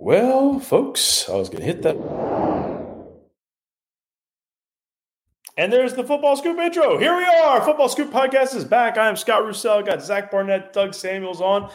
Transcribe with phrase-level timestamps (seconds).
[0.00, 1.96] Well, folks, I was going to hit that.
[5.56, 6.98] And there's the Football Scoop intro.
[6.98, 7.60] Here we are.
[7.60, 8.96] Football Scoop podcast is back.
[8.96, 9.82] I am Scott Roussel.
[9.82, 11.68] Got Zach Barnett, Doug Samuels on.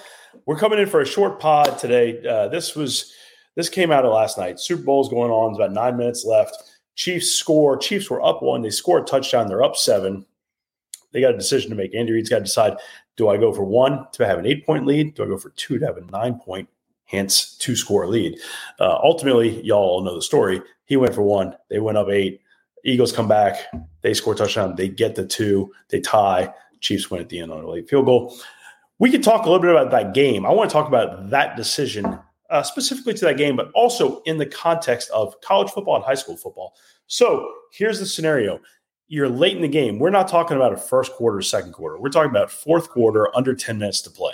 [0.46, 2.26] We're coming in for a short pod today.
[2.26, 3.12] Uh, this was
[3.58, 4.58] this came out of last night.
[4.58, 5.52] Super Bowl's going on.
[5.52, 6.56] There's about nine minutes left.
[6.96, 7.76] Chiefs score.
[7.76, 8.62] Chiefs were up one.
[8.62, 9.50] They score a touchdown.
[9.50, 10.26] They're up seven.
[11.12, 11.94] They got a decision to make.
[11.94, 12.78] Andy Reid's got to decide:
[13.18, 15.16] Do I go for one to have an eight point lead?
[15.16, 16.70] Do I go for two to have a nine point
[17.14, 18.40] hence two score lead.
[18.80, 20.62] Uh, ultimately, y'all all know the story.
[20.86, 21.56] He went for one.
[21.70, 22.42] They went up eight.
[22.84, 23.68] Eagles come back.
[24.02, 24.76] They score touchdown.
[24.76, 25.72] They get the two.
[25.90, 26.54] They tie.
[26.82, 28.38] Chiefs win at the end on a late field goal.
[29.00, 30.46] We could talk a little bit about that game.
[30.46, 34.38] I want to talk about that decision uh, specifically to that game, but also in
[34.38, 36.76] the context of college football and high school football.
[37.08, 38.60] So here's the scenario.
[39.08, 39.98] You're late in the game.
[39.98, 42.00] We're not talking about a first quarter, second quarter.
[42.00, 44.34] We're talking about fourth quarter, under 10 minutes to play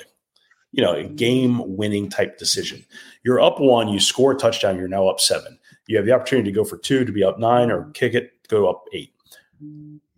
[0.72, 2.86] you know, a game winning type decision.
[3.24, 5.58] You're up one, you score a touchdown, you're now up seven.
[5.88, 8.32] You have the opportunity to go for two, to be up nine, or kick it,
[8.48, 9.14] go up eight.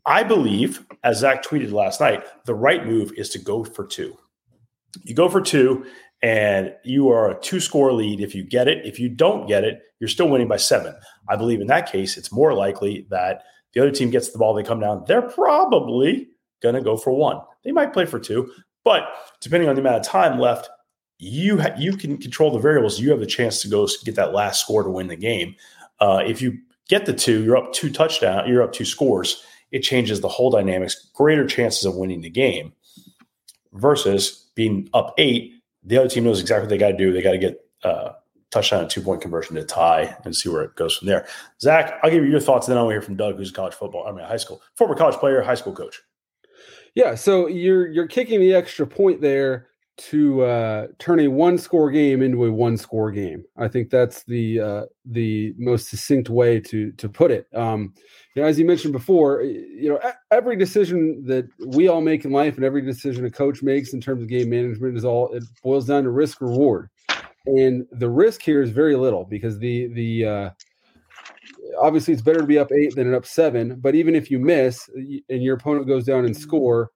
[0.05, 4.17] I believe, as Zach tweeted last night, the right move is to go for two.
[5.03, 5.85] You go for two,
[6.21, 8.85] and you are a two score lead if you get it.
[8.85, 10.95] If you don't get it, you're still winning by seven.
[11.29, 14.53] I believe in that case, it's more likely that the other team gets the ball,
[14.53, 16.27] they come down, they're probably
[16.61, 17.39] going to go for one.
[17.63, 18.51] They might play for two,
[18.83, 19.03] but
[19.39, 20.69] depending on the amount of time left,
[21.17, 22.99] you ha- you can control the variables.
[22.99, 25.55] You have the chance to go get that last score to win the game.
[25.99, 26.57] Uh, if you
[26.89, 29.43] get the two, you're up two touchdown, you're up two scores.
[29.71, 31.09] It changes the whole dynamics.
[31.13, 32.73] Greater chances of winning the game
[33.73, 35.53] versus being up eight.
[35.83, 37.13] The other team knows exactly what they got to do.
[37.13, 38.13] They got to get uh,
[38.51, 41.25] touchdown and two point conversion to tie and see where it goes from there.
[41.61, 44.05] Zach, I'll give you your thoughts, and then I'll hear from Doug, who's college football,
[44.07, 46.01] I mean, high school, former college player, high school coach.
[46.95, 51.91] Yeah, so you're you're kicking the extra point there to uh, turn a one score
[51.91, 53.43] game into a one score game.
[53.57, 57.47] I think that's the uh, the most succinct way to to put it.
[57.53, 57.93] Um,
[58.35, 59.99] you know, as you mentioned before, you know
[60.31, 64.01] every decision that we all make in life and every decision a coach makes in
[64.01, 66.89] terms of game management is all it boils down to risk reward,
[67.45, 70.49] and the risk here is very little because the the uh,
[71.79, 73.79] obviously it's better to be up eight than an up seven.
[73.79, 76.41] But even if you miss and your opponent goes down and mm-hmm.
[76.41, 76.91] score,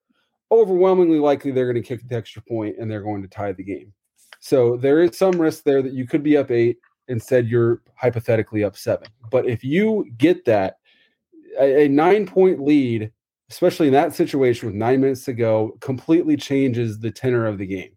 [0.51, 3.63] overwhelmingly likely they're going to kick the extra point and they're going to tie the
[3.63, 3.93] game.
[4.39, 6.77] So there is some risk there that you could be up eight.
[7.07, 9.07] Instead, you're hypothetically up seven.
[9.31, 10.77] But if you get that,
[11.59, 13.11] a, a nine point lead,
[13.49, 17.65] especially in that situation with nine minutes to go, completely changes the tenor of the
[17.65, 17.91] game.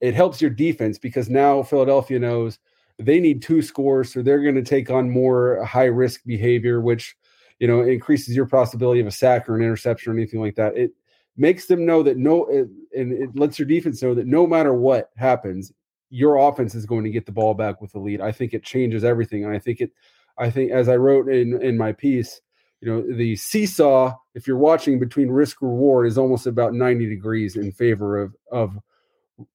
[0.00, 2.58] It helps your defense because now Philadelphia knows
[2.98, 7.16] they need two scores, so they're going to take on more high risk behavior, which
[7.58, 10.76] you know increases your possibility of a sack or an interception or anything like that.
[10.76, 10.92] It
[11.36, 14.74] makes them know that no, it, and it lets your defense know that no matter
[14.74, 15.72] what happens,
[16.10, 18.20] your offense is going to get the ball back with the lead.
[18.20, 19.92] I think it changes everything, and I think it.
[20.36, 22.40] I think as I wrote in in my piece,
[22.80, 27.56] you know, the seesaw, if you're watching between risk reward, is almost about 90 degrees
[27.56, 28.78] in favor of of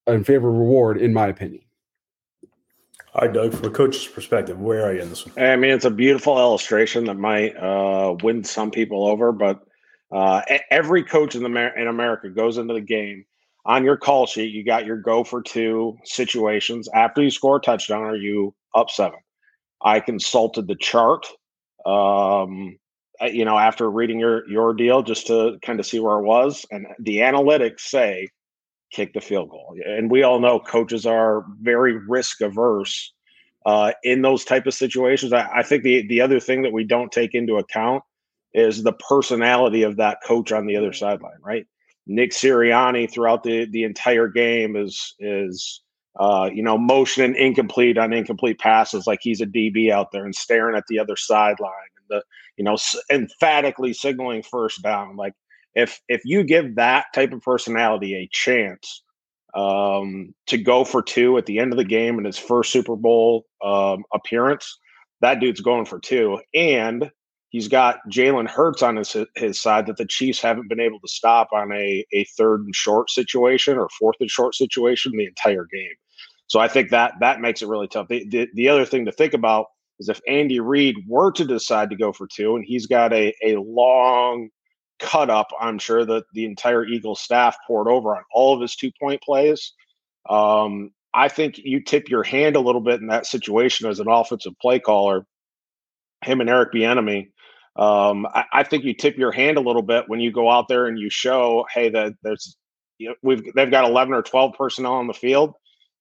[0.06, 1.62] in favor of reward, in my opinion.
[3.14, 5.38] All right, Doug, from a coach's perspective, where are you in this one?
[5.38, 9.64] I mean, it's a beautiful illustration that might uh, win some people over, but
[10.10, 13.24] uh, every coach in the in America goes into the game
[13.64, 14.52] on your call sheet.
[14.52, 18.02] You got your go for two situations after you score a touchdown.
[18.02, 19.20] Are you up seven?
[19.80, 21.24] I consulted the chart,
[21.86, 22.76] um,
[23.22, 26.66] you know, after reading your your deal just to kind of see where it was,
[26.72, 28.30] and the analytics say
[28.94, 29.76] kick the field goal.
[29.86, 33.12] And we all know coaches are very risk averse
[33.66, 35.32] uh, in those type of situations.
[35.32, 38.02] I, I, think the the other thing that we don't take into account
[38.52, 41.66] is the personality of that coach on the other sideline, right?
[42.06, 45.80] Nick Sirianni throughout the the entire game is is
[46.18, 50.34] uh, you know motioning incomplete on incomplete passes like he's a DB out there and
[50.34, 52.22] staring at the other sideline and the
[52.56, 52.76] you know
[53.10, 55.32] emphatically signaling first down like
[55.74, 59.02] if if you give that type of personality a chance
[59.54, 62.96] um, to go for two at the end of the game in his first Super
[62.96, 64.78] Bowl um, appearance,
[65.20, 67.10] that dude's going for two, and
[67.50, 71.08] he's got Jalen Hurts on his his side that the Chiefs haven't been able to
[71.08, 75.66] stop on a a third and short situation or fourth and short situation the entire
[75.72, 75.94] game.
[76.46, 78.08] So I think that that makes it really tough.
[78.08, 79.66] The, the, the other thing to think about
[79.98, 83.34] is if Andy Reid were to decide to go for two, and he's got a
[83.44, 84.50] a long
[84.98, 88.76] cut up, I'm sure that the entire Eagles staff poured over on all of his
[88.76, 89.72] two point plays.
[90.28, 94.08] Um, I think you tip your hand a little bit in that situation as an
[94.08, 95.26] offensive play caller,
[96.24, 97.28] him and Eric Bieniemy.
[97.76, 100.68] Um, I, I, think you tip your hand a little bit when you go out
[100.68, 102.56] there and you show, hey, that there's
[102.98, 105.54] you know, we've they've got 11 or 12 personnel on the field.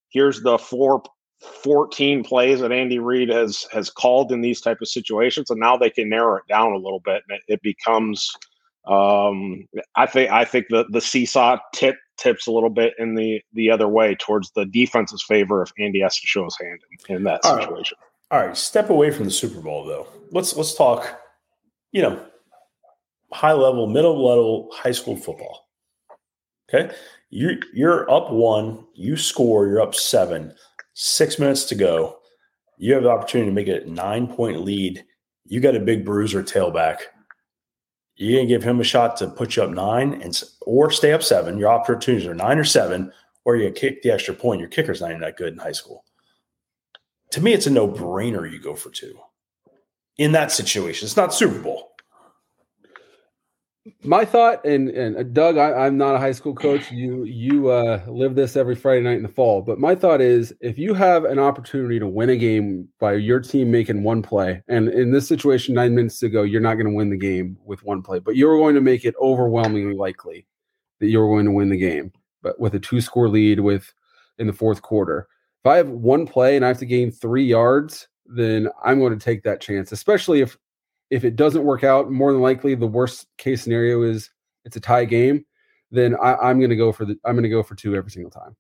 [0.10, 1.02] Here's the four
[1.42, 5.78] 14 plays that Andy Reid has has called in these type of situations, and now
[5.78, 8.30] they can narrow it down a little bit, and it, it becomes.
[8.86, 13.42] Um, I think I think the the seesaw tip tips a little bit in the
[13.54, 17.16] the other way towards the defense's favor if Andy has to show his hand in,
[17.16, 17.98] in that All situation.
[18.32, 18.40] Right.
[18.40, 20.08] All right, step away from the Super Bowl though.
[20.32, 21.20] Let's let's talk.
[21.92, 22.26] You know,
[23.32, 25.68] high level, middle level high school football.
[26.74, 26.94] Okay,
[27.30, 30.54] you you're up one, you score, you're up seven
[30.94, 32.20] six minutes to go.
[32.78, 35.06] You have the opportunity to make it a nine point lead.
[35.46, 36.98] You got a big bruiser tailback.
[38.16, 41.24] You're gonna give him a shot to put you up nine and or stay up
[41.24, 41.58] seven.
[41.58, 43.12] Your opportunities are nine or seven,
[43.46, 44.60] or you kick the extra point.
[44.60, 46.06] Your kicker's not even that good in high school.
[47.32, 48.50] To me, it's a no brainer.
[48.50, 49.18] You go for two
[50.18, 51.06] in that situation.
[51.06, 51.93] It's not Super Bowl
[54.04, 56.90] my thought and and uh, Doug, I, am not a high school coach.
[56.92, 59.62] You you uh, live this every Friday night in the fall.
[59.62, 63.42] But my thought is, if you have an opportunity to win a game by your
[63.42, 66.94] team making one play, and in this situation, nine minutes ago, you're not going to
[66.94, 70.48] win the game with one play, but you're going to make it overwhelmingly likely
[71.00, 72.12] that you're going to win the game.
[72.42, 73.94] But with a two score lead with
[74.38, 75.28] in the fourth quarter,
[75.62, 79.18] if I have one play and I have to gain three yards, then I'm going
[79.18, 80.58] to take that chance, especially if
[81.10, 84.30] if it doesn't work out, more than likely the worst case scenario is
[84.66, 85.46] it's a tie game.
[85.92, 88.12] Then I, am going to go for the I'm going to go for two every
[88.12, 88.56] single time.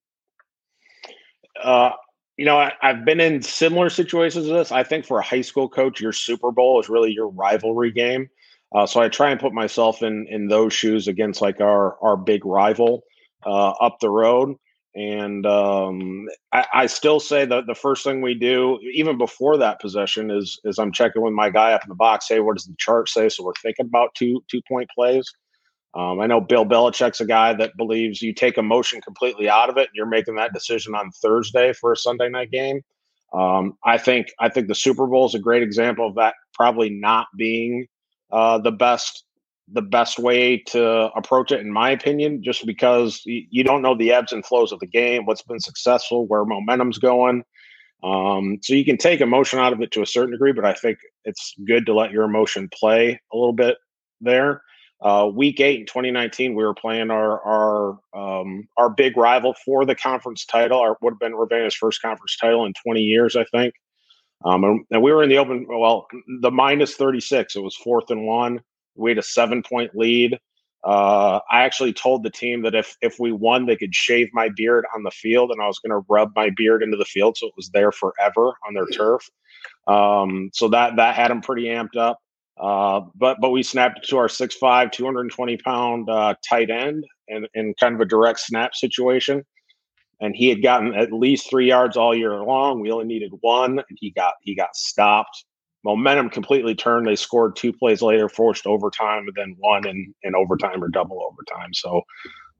[1.63, 1.91] Uh,
[2.37, 4.71] you know, I, have been in similar situations to this.
[4.71, 8.29] I think for a high school coach, your Super Bowl is really your rivalry game.
[8.73, 12.17] Uh, so I try and put myself in in those shoes against like our our
[12.17, 13.03] big rival
[13.45, 14.55] uh, up the road.
[14.95, 19.81] And um, I, I, still say that the first thing we do, even before that
[19.81, 22.27] possession, is is I'm checking with my guy up in the box.
[22.29, 23.27] Hey, what does the chart say?
[23.29, 25.33] So we're thinking about two two point plays.
[25.95, 29.77] Um, I know Bill Belichick's a guy that believes you take emotion completely out of
[29.77, 32.81] it, and you're making that decision on Thursday for a Sunday night game.
[33.33, 36.91] Um, I think I think the Super Bowl is a great example of that probably
[36.91, 37.87] not being
[38.31, 39.23] uh, the best
[39.73, 44.13] the best way to approach it, in my opinion, just because you don't know the
[44.13, 47.43] ebbs and flows of the game, what's been successful, where momentum's going.
[48.03, 50.73] Um, so you can take emotion out of it to a certain degree, but I
[50.73, 53.77] think it's good to let your emotion play a little bit
[54.21, 54.61] there.
[55.01, 59.85] Uh, week eight in 2019, we were playing our our um, our big rival for
[59.85, 60.79] the conference title.
[60.79, 63.73] Our would have been Ravenna's first conference title in 20 years, I think.
[64.45, 65.65] Um, and, and, we were in the open.
[65.67, 66.07] Well,
[66.41, 67.55] the minus 36.
[67.55, 68.61] It was fourth and one.
[68.95, 70.39] We had a seven point lead.
[70.83, 74.49] Uh, I actually told the team that if if we won, they could shave my
[74.49, 77.37] beard on the field, and I was going to rub my beard into the field
[77.37, 79.29] so it was there forever on their turf.
[79.87, 82.19] Um, so that that had them pretty amped up.
[82.59, 87.73] Uh, but but we snapped to our 6'5", 220 pound uh, tight end in, in
[87.79, 89.43] kind of a direct snap situation.
[90.19, 92.79] And he had gotten at least three yards all year long.
[92.79, 95.45] We only needed one, and he got he got stopped
[95.83, 97.07] momentum completely turned.
[97.07, 101.21] They scored two plays later, forced overtime, and then one in, in overtime or double
[101.21, 101.73] overtime.
[101.73, 102.01] So,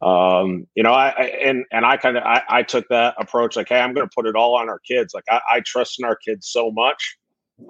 [0.02, 3.56] um, you know, I, I, and and I kind of I, I, took that approach
[3.56, 5.14] like, hey, I'm going to put it all on our kids.
[5.14, 7.18] Like I, I trust in our kids so much,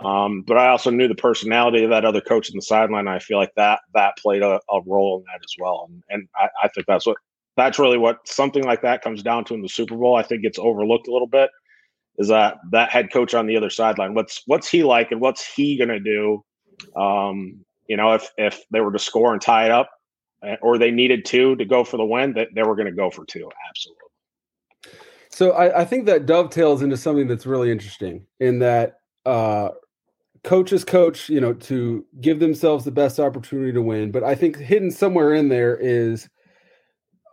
[0.03, 3.07] um, but I also knew the personality of that other coach in the sideline.
[3.07, 6.27] I feel like that that played a, a role in that as well, and, and
[6.35, 7.17] I, I think that's what
[7.55, 10.15] that's really what something like that comes down to in the Super Bowl.
[10.15, 11.51] I think it's overlooked a little bit
[12.17, 14.13] is that that head coach on the other sideline.
[14.13, 16.43] What's what's he like, and what's he going to do?
[16.95, 19.89] Um, you know, if if they were to score and tie it up,
[20.43, 22.91] eh, or they needed two to go for the win, that they were going to
[22.91, 23.49] go for two.
[23.69, 24.03] Absolutely.
[25.29, 29.69] So I, I, think that dovetails into something that's really interesting in that uh,
[30.43, 34.11] coaches coach, you know, to give themselves the best opportunity to win.
[34.11, 36.29] But I think hidden somewhere in there is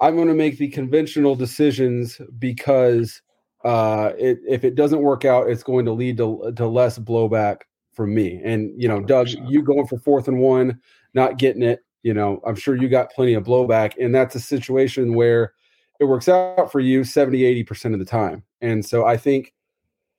[0.01, 3.21] I'm going to make the conventional decisions because
[3.65, 7.63] uh, it, if it doesn't work out, it's going to lead to, to less blowback
[7.93, 8.41] from me.
[8.45, 9.07] And you know, 100%.
[9.07, 10.81] Doug, you going for fourth and one,
[11.15, 11.85] not getting it.
[12.03, 15.53] You know, I'm sure you got plenty of blowback, and that's a situation where
[15.99, 18.43] it works out for you 70, 80 percent of the time.
[18.63, 19.53] And so I think,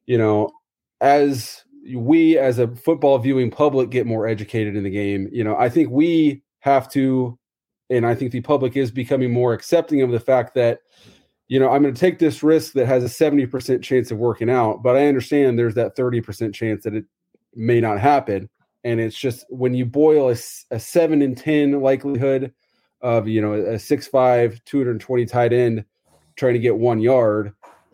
[0.06, 0.52] you know,
[1.00, 1.64] as
[1.96, 5.70] we as a football viewing public get more educated in the game, you know, I
[5.70, 7.38] think we have to,
[7.90, 10.82] and I think the public is becoming more accepting of the fact that
[11.52, 14.50] you know, I'm going to take this risk that has a 70% chance of working
[14.50, 17.04] out, but I understand there's that 30% chance that it
[17.54, 18.50] may not happen.
[18.86, 20.38] And it's just when you boil a,
[20.74, 22.54] a seven in 10 likelihood
[23.02, 25.84] of, you know, a six, five, 220 tight end
[26.38, 27.52] trying to get one yard,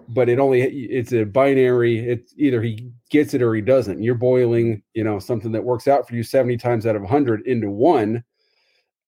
[0.08, 1.98] but it only, it's a binary.
[1.98, 4.04] It's either he gets it or he doesn't.
[4.04, 7.42] You're boiling, you know, something that works out for you 70 times out of 100
[7.48, 8.24] into one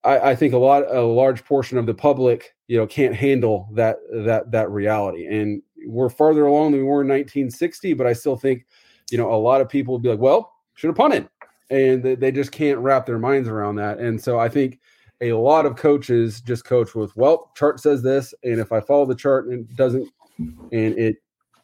[0.04, 3.68] I, I, think a lot a large portion of the public you know can't handle
[3.74, 8.14] that that that reality and we're farther along than we were in 1960, but I
[8.14, 8.66] still think,
[9.12, 11.30] you know, a lot of people will be like, well, should have punted.
[11.70, 14.00] And they just can't wrap their minds around that.
[14.00, 14.80] And so I think
[15.22, 18.34] a lot of coaches just coach with, well, chart says this.
[18.44, 21.18] And if I follow the chart and it doesn't, and it,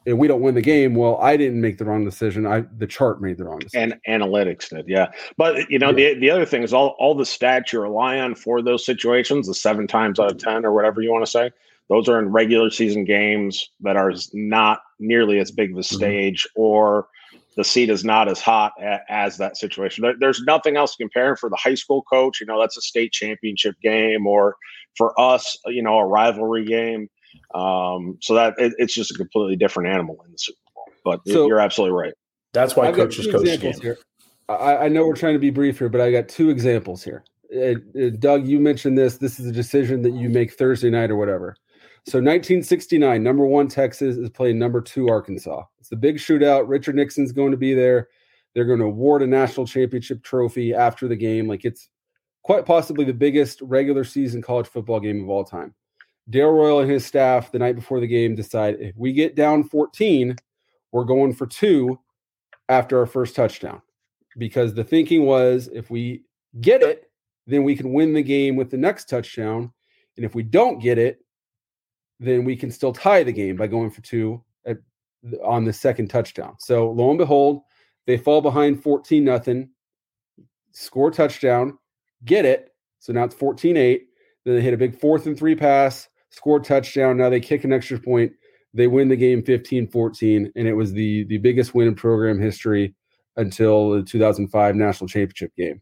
[0.06, 2.46] and we don't win the game, well, I didn't make the wrong decision.
[2.46, 4.00] I the chart made the wrong decision.
[4.08, 5.12] And analytics did, yeah.
[5.38, 6.14] But you know, yeah.
[6.14, 9.48] the the other thing is all all the stats you rely on for those situations,
[9.48, 11.52] the seven times out of ten or whatever you want to say,
[11.90, 15.96] those are in regular season games that are not nearly as big of a mm-hmm.
[15.96, 16.62] stage mm-hmm.
[16.62, 17.08] or
[17.56, 20.14] the seat is not as hot a, as that situation.
[20.20, 22.42] There's nothing else to compare for the high school coach.
[22.42, 24.56] You know, that's a state championship game, or
[24.98, 27.10] for us, you know, a rivalry game.
[27.56, 30.86] Um, so that it, it's just a completely different animal in the Super Bowl.
[31.06, 32.14] But so, you're absolutely right.
[32.54, 33.48] That's why I've coaches coach
[33.82, 33.98] here.
[34.50, 37.24] I, I, know we're trying to be brief here, but I got two examples here.
[37.56, 39.18] Uh, uh, Doug, you mentioned this.
[39.18, 41.56] This is a decision that you make Thursday night or whatever.
[42.08, 45.64] So 1969, number one Texas is playing number two Arkansas.
[45.80, 46.66] It's the big shootout.
[46.68, 48.10] Richard Nixon's going to be there.
[48.54, 51.48] They're going to award a national championship trophy after the game.
[51.48, 51.90] Like it's
[52.44, 55.74] quite possibly the biggest regular season college football game of all time.
[56.30, 59.64] Darrell Royal and his staff the night before the game decide if we get down
[59.64, 60.36] 14,
[60.92, 62.00] we're going for two
[62.70, 63.82] after our first touchdown.
[64.38, 66.24] Because the thinking was if we
[66.62, 67.10] get it,
[67.48, 69.72] then we can win the game with the next touchdown.
[70.18, 71.20] And if we don't get it,
[72.20, 74.78] then we can still tie the game by going for two at,
[75.44, 76.56] on the second touchdown.
[76.60, 77.62] So lo and behold,
[78.08, 79.70] they fall behind 14 nothing,
[80.72, 81.78] score touchdown,
[82.24, 82.74] get it.
[83.00, 84.08] So now it's 14 8.
[84.44, 87.18] Then they hit a big fourth and three pass, score touchdown.
[87.18, 88.34] Now they kick an extra point.
[88.74, 90.52] They win the game 15 14.
[90.56, 92.94] And it was the, the biggest win in program history
[93.38, 95.82] until the 2005 national championship game.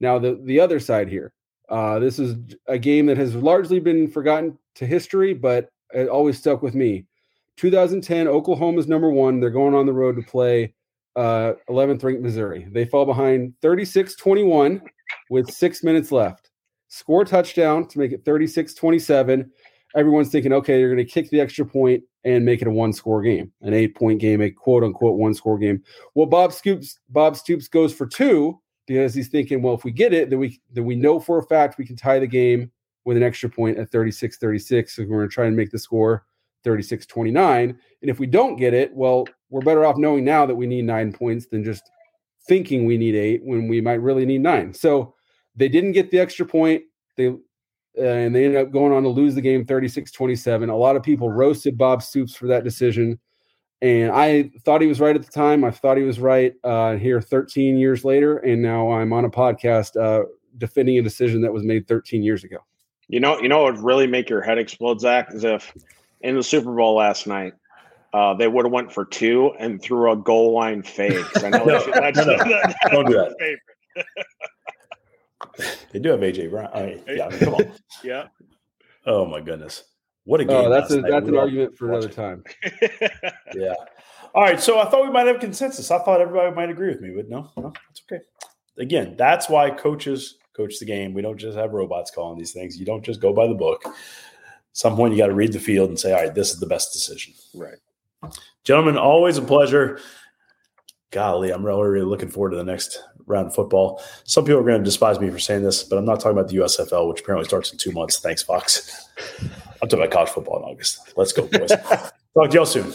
[0.00, 1.32] Now, the, the other side here,
[1.68, 6.38] uh, this is a game that has largely been forgotten to history, but it always
[6.38, 7.06] stuck with me.
[7.56, 9.40] 2010, Oklahoma's number one.
[9.40, 10.74] They're going on the road to play
[11.16, 12.66] uh, 11th ranked Missouri.
[12.70, 14.82] They fall behind 36 21
[15.30, 16.50] with six minutes left.
[16.88, 19.50] Score touchdown to make it 36 27.
[19.94, 22.92] Everyone's thinking, okay, you're going to kick the extra point and make it a one
[22.92, 25.82] score game, an eight point game, a quote unquote one score game.
[26.14, 30.12] Well, Bob Stoops, Bob Stoops goes for two because he's thinking, well, if we get
[30.12, 32.70] it, then we then we know for a fact we can tie the game
[33.04, 34.96] with an extra point at 36 36.
[34.96, 36.24] So we're going to try and make the score
[36.64, 37.78] 36 29.
[38.02, 40.84] And if we don't get it, well, we're better off knowing now that we need
[40.84, 41.90] nine points than just
[42.46, 44.74] thinking we need eight when we might really need nine.
[44.74, 45.14] So
[45.54, 46.82] they didn't get the extra point.
[47.16, 47.34] They
[48.00, 50.68] and they ended up going on to lose the game 36 27.
[50.68, 53.18] A lot of people roasted Bob Stoops for that decision.
[53.82, 55.64] And I thought he was right at the time.
[55.64, 58.38] I thought he was right uh, here 13 years later.
[58.38, 60.24] And now I'm on a podcast uh,
[60.56, 62.58] defending a decision that was made 13 years ago.
[63.08, 65.72] You know, you know what would really make your head explode, Zach, is if
[66.22, 67.52] in the Super Bowl last night,
[68.14, 71.26] uh, they would have went for two and threw a goal line fake.
[71.44, 72.62] I know no, that's, no, no.
[72.62, 73.56] That's don't do that.
[75.92, 76.68] they do have AJ Brown.
[76.72, 77.72] I mean, yeah, I mean, come on.
[78.04, 78.26] yeah.
[79.06, 79.84] Oh my goodness,
[80.24, 80.66] what a oh, game!
[80.66, 82.44] Oh, that's a, that's an argument for another time.
[83.54, 83.74] yeah.
[84.34, 85.90] All right, so I thought we might have consensus.
[85.90, 88.22] I thought everybody might agree with me, but no, no, it's okay.
[88.78, 91.14] Again, that's why coaches coach the game.
[91.14, 92.78] We don't just have robots calling these things.
[92.78, 93.82] You don't just go by the book.
[93.84, 93.92] At
[94.72, 96.66] some point, you got to read the field and say, all right, this is the
[96.66, 97.34] best decision.
[97.54, 97.78] Right.
[98.64, 100.00] Gentlemen, always a pleasure.
[101.10, 104.02] Golly, I'm really, really looking forward to the next round football.
[104.24, 106.48] Some people are going to despise me for saying this, but I'm not talking about
[106.48, 108.18] the USFL, which apparently starts in two months.
[108.18, 109.08] Thanks, Fox.
[109.82, 111.12] I'm talking about college football in August.
[111.16, 111.68] Let's go, boys.
[112.34, 112.92] Talk to y'all soon.